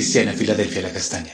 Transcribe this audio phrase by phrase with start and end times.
[0.00, 1.32] Cristiana Filadelfia La Castaña.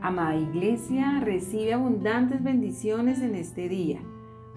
[0.00, 4.00] Amada Iglesia, recibe abundantes bendiciones en este día.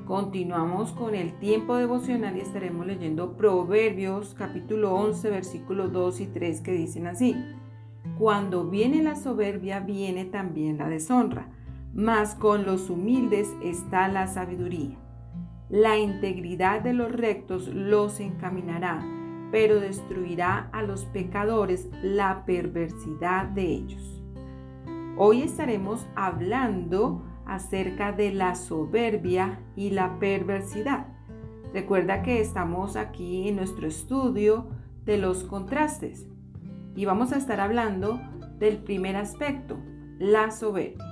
[0.06, 6.62] Continuamos con el tiempo devocional y estaremos leyendo Proverbios capítulo 11 versículos 2 y 3
[6.62, 7.36] que dicen así.
[8.18, 11.50] Cuando viene la soberbia viene también la deshonra,
[11.94, 14.98] mas con los humildes está la sabiduría.
[15.70, 19.06] La integridad de los rectos los encaminará,
[19.52, 24.24] pero destruirá a los pecadores la perversidad de ellos.
[25.18, 31.08] Hoy estaremos hablando acerca de la soberbia y la perversidad.
[31.74, 34.70] Recuerda que estamos aquí en nuestro estudio
[35.04, 36.28] de los contrastes
[36.96, 38.22] y vamos a estar hablando
[38.58, 39.78] del primer aspecto,
[40.18, 41.04] la soberbia.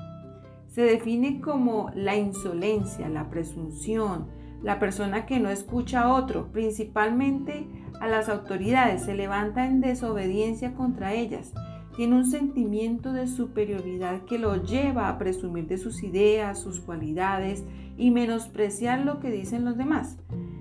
[0.67, 4.27] Se define como la insolencia, la presunción,
[4.65, 7.69] la persona que no escucha a otro, principalmente
[8.01, 11.53] a las autoridades, se levanta en desobediencia contra ellas
[11.95, 17.63] tiene un sentimiento de superioridad que lo lleva a presumir de sus ideas, sus cualidades
[17.97, 20.17] y menospreciar lo que dicen los demás.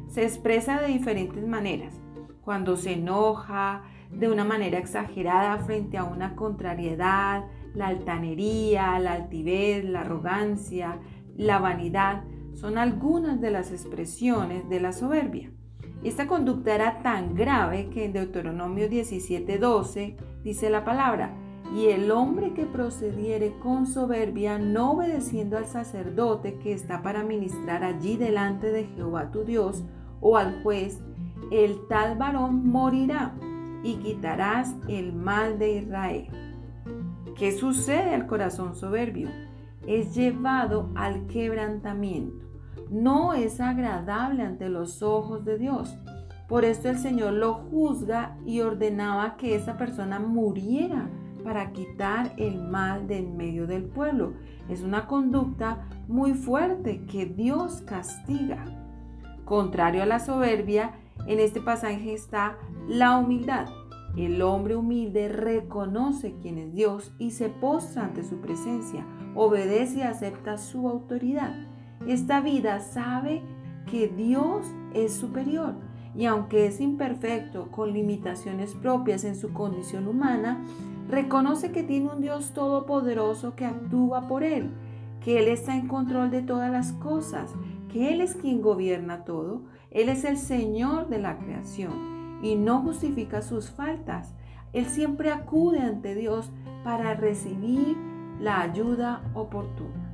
[0.09, 1.95] Se expresa de diferentes maneras.
[2.43, 9.85] Cuando se enoja, de una manera exagerada frente a una contrariedad, la altanería, la altivez,
[9.85, 11.01] la arrogancia,
[11.37, 12.23] la vanidad,
[12.55, 15.51] son algunas de las expresiones de la soberbia.
[16.03, 21.35] Esta conducta era tan grave que en Deuteronomio 17:12 dice la palabra,
[21.75, 27.83] y el hombre que procediere con soberbia, no obedeciendo al sacerdote que está para ministrar
[27.83, 29.83] allí delante de Jehová tu Dios,
[30.21, 31.01] o al juez,
[31.51, 33.35] el tal varón morirá
[33.83, 36.29] y quitarás el mal de Israel.
[37.37, 39.29] ¿Qué sucede al corazón soberbio?
[39.87, 42.44] Es llevado al quebrantamiento
[42.91, 45.97] no es agradable ante los ojos de Dios.
[46.49, 51.09] Por esto el Señor lo juzga y ordenaba que esa persona muriera
[51.43, 54.33] para quitar el mal de en medio del pueblo.
[54.69, 58.65] Es una conducta muy fuerte que Dios castiga.
[59.45, 60.95] Contrario a la soberbia,
[61.27, 62.57] en este pasaje está
[62.89, 63.67] la humildad.
[64.17, 70.03] El hombre humilde reconoce quién es Dios y se postra ante su presencia, obedece y
[70.03, 71.53] acepta su autoridad.
[72.07, 73.43] Esta vida sabe
[73.91, 75.75] que Dios es superior
[76.17, 80.65] y aunque es imperfecto, con limitaciones propias en su condición humana,
[81.09, 84.71] reconoce que tiene un Dios todopoderoso que actúa por él,
[85.21, 87.53] que Él está en control de todas las cosas,
[87.93, 92.83] que Él es quien gobierna todo, Él es el Señor de la creación y no
[92.83, 94.35] justifica sus faltas.
[94.73, 96.51] Él siempre acude ante Dios
[96.85, 97.97] para recibir
[98.41, 100.11] la ayuda oportuna.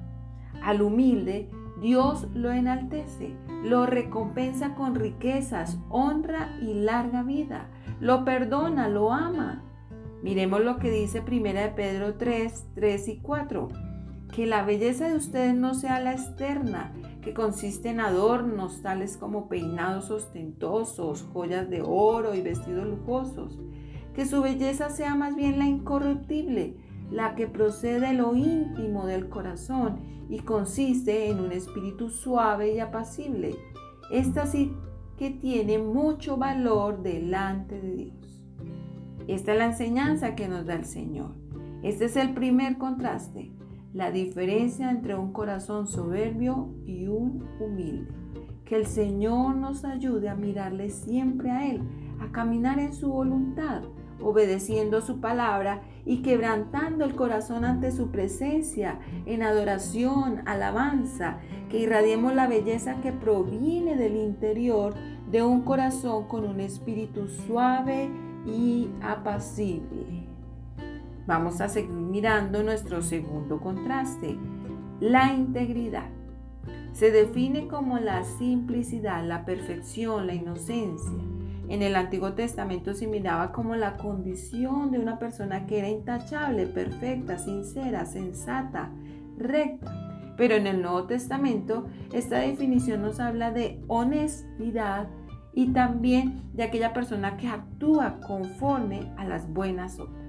[0.62, 1.48] Al humilde
[1.80, 7.68] Dios lo enaltece, lo recompensa con riquezas, honra y larga vida.
[8.00, 9.62] Lo perdona, lo ama.
[10.22, 13.69] Miremos lo que dice 1 de Pedro 3, 3 y 4.
[14.30, 16.92] Que la belleza de ustedes no sea la externa,
[17.22, 23.58] que consiste en adornos tales como peinados ostentosos, joyas de oro y vestidos lujosos.
[24.14, 26.76] Que su belleza sea más bien la incorruptible
[27.10, 29.98] la que procede de lo íntimo del corazón
[30.28, 33.56] y consiste en un espíritu suave y apacible.
[34.10, 34.72] Esta sí
[35.19, 38.43] que tiene mucho valor delante de Dios.
[39.26, 41.34] Esta es la enseñanza que nos da el Señor.
[41.82, 43.53] Este es el primer contraste,
[43.93, 48.12] la diferencia entre un corazón soberbio y un humilde.
[48.65, 51.82] Que el Señor nos ayude a mirarle siempre a Él,
[52.20, 53.82] a caminar en su voluntad,
[54.22, 61.38] obedeciendo su palabra y quebrantando el corazón ante su presencia en adoración, alabanza,
[61.69, 64.94] que irradiemos la belleza que proviene del interior
[65.31, 68.11] de un corazón con un espíritu suave
[68.46, 70.26] y apacible.
[71.26, 74.37] Vamos a seguir mirando nuestro segundo contraste,
[74.99, 76.08] la integridad.
[76.93, 81.30] Se define como la simplicidad, la perfección, la inocencia
[81.70, 86.67] en el Antiguo Testamento se miraba como la condición de una persona que era intachable,
[86.67, 88.90] perfecta, sincera, sensata,
[89.38, 90.34] recta.
[90.37, 95.08] Pero en el Nuevo Testamento esta definición nos habla de honestidad
[95.55, 100.20] y también de aquella persona que actúa conforme a las buenas obras.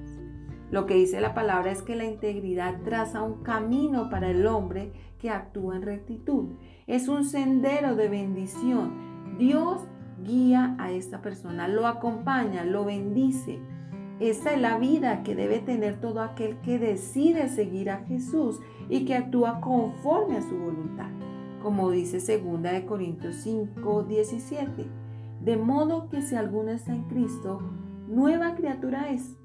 [0.69, 4.93] Lo que dice la palabra es que la integridad traza un camino para el hombre
[5.17, 6.53] que actúa en rectitud.
[6.85, 9.37] Es un sendero de bendición.
[9.39, 9.81] Dios
[10.23, 13.59] guía a esta persona, lo acompaña, lo bendice.
[14.19, 19.05] Esta es la vida que debe tener todo aquel que decide seguir a Jesús y
[19.05, 21.09] que actúa conforme a su voluntad.
[21.61, 24.85] como dice 2 de Corintios 5, 17.
[25.41, 27.59] De modo que si alguno está en Cristo,
[28.07, 29.37] nueva criatura es.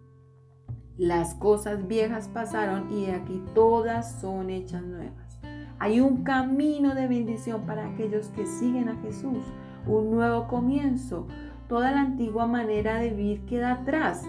[0.96, 5.38] Las cosas viejas pasaron y aquí todas son hechas nuevas.
[5.78, 9.44] Hay un camino de bendición para aquellos que siguen a Jesús,
[9.86, 11.26] un nuevo comienzo.
[11.68, 14.24] Toda la antigua manera de vivir queda atrás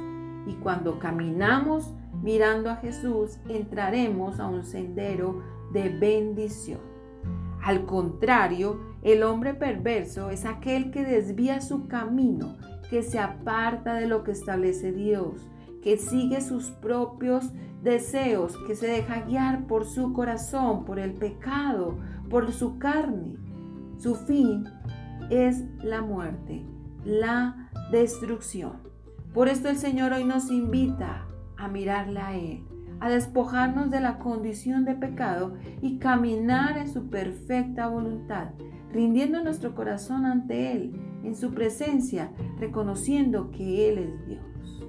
[0.48, 1.94] y cuando caminamos
[2.24, 6.80] mirando a Jesús entraremos a un sendero de bendición.
[7.64, 12.56] Al contrario, el hombre perverso es aquel que desvía su camino,
[12.90, 15.48] que se aparta de lo que establece Dios,
[15.82, 17.52] que sigue sus propios
[17.84, 21.98] deseos, que se deja guiar por su corazón, por el pecado,
[22.30, 23.36] por su carne.
[23.98, 24.66] Su fin
[25.30, 26.66] es la muerte,
[27.04, 28.88] la destrucción.
[29.34, 31.28] Por esto el Señor hoy nos invita
[31.58, 32.64] a mirarle a Él,
[33.00, 38.50] a despojarnos de la condición de pecado y caminar en su perfecta voluntad,
[38.92, 40.94] rindiendo nuestro corazón ante Él,
[41.24, 44.86] en su presencia, reconociendo que Él es Dios.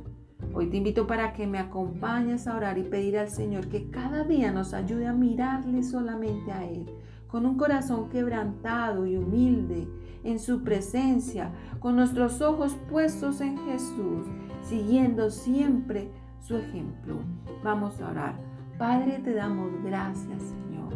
[0.54, 4.24] Hoy te invito para que me acompañes a orar y pedir al Señor que cada
[4.24, 6.86] día nos ayude a mirarle solamente a Él,
[7.28, 9.86] con un corazón quebrantado y humilde
[10.24, 14.26] en su presencia, con nuestros ojos puestos en Jesús,
[14.62, 16.10] siguiendo siempre
[16.40, 17.16] su ejemplo.
[17.62, 18.34] Vamos a orar.
[18.78, 20.87] Padre, te damos gracias, Señor.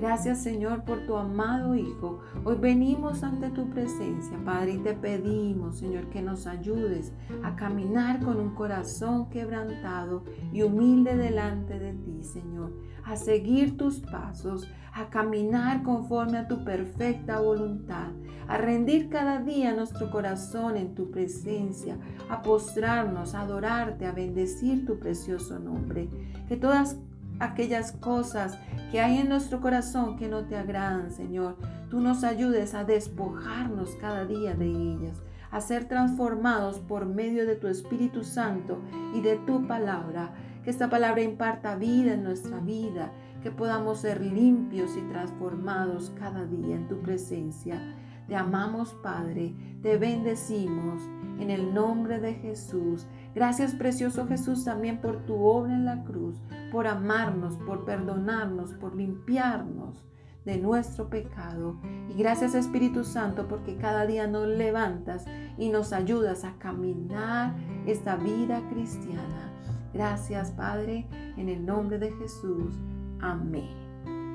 [0.00, 2.20] Gracias, Señor, por tu amado Hijo.
[2.44, 7.12] Hoy venimos ante tu presencia, Padre, y te pedimos, Señor, que nos ayudes
[7.44, 10.24] a caminar con un corazón quebrantado
[10.54, 12.72] y humilde delante de ti, Señor,
[13.04, 18.08] a seguir tus pasos, a caminar conforme a tu perfecta voluntad,
[18.48, 21.98] a rendir cada día nuestro corazón en tu presencia,
[22.30, 26.08] a postrarnos, a adorarte, a bendecir tu precioso nombre.
[26.48, 26.96] Que todas
[27.40, 28.56] aquellas cosas
[28.92, 31.56] que hay en nuestro corazón que no te agradan, Señor,
[31.90, 37.56] tú nos ayudes a despojarnos cada día de ellas, a ser transformados por medio de
[37.56, 38.78] tu Espíritu Santo
[39.14, 40.32] y de tu palabra.
[40.62, 43.10] Que esta palabra imparta vida en nuestra vida
[43.42, 47.80] que podamos ser limpios y transformados cada día en tu presencia.
[48.28, 51.02] Te amamos, Padre, te bendecimos
[51.40, 53.06] en el nombre de Jesús.
[53.40, 56.36] Gracias, precioso Jesús, también por tu obra en la cruz,
[56.70, 60.04] por amarnos, por perdonarnos, por limpiarnos
[60.44, 61.80] de nuestro pecado.
[62.10, 65.24] Y gracias Espíritu Santo porque cada día nos levantas
[65.56, 67.56] y nos ayudas a caminar
[67.86, 69.50] esta vida cristiana.
[69.94, 71.08] Gracias Padre,
[71.38, 72.74] en el nombre de Jesús.
[73.22, 73.70] Amén.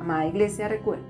[0.02, 1.06] Amada iglesia, recuerda,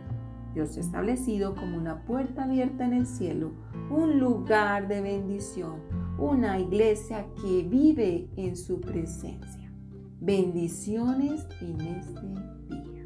[0.54, 3.52] Dios ha establecido como una puerta abierta en el cielo,
[3.90, 5.76] un lugar de bendición,
[6.18, 9.72] una iglesia que vive en su presencia.
[10.20, 13.06] Bendiciones en este día.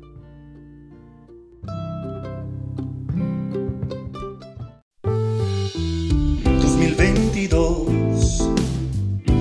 [6.62, 7.88] ...2022...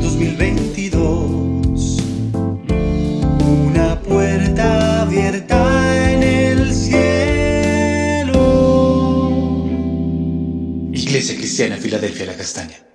[0.00, 0.79] ...2022...
[10.93, 12.88] Iglesia Cristiana Filadelfia La Castaña.